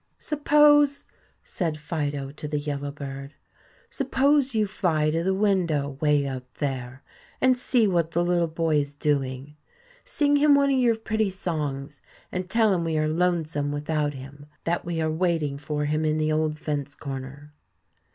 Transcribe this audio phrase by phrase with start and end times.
[0.17, 1.05] "Suppose,"
[1.43, 3.35] said Fido to the yellow bird,
[3.91, 7.03] "suppose you fly to the window 'way up there
[7.39, 9.57] and see what the little boy is doing.
[10.03, 12.01] Sing him one of your pretty songs,
[12.31, 16.17] and tell him we are lonesome without him; that we are waiting for him in
[16.17, 17.53] the old fence corner."